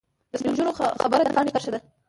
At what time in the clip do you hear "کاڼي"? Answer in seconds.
1.35-1.51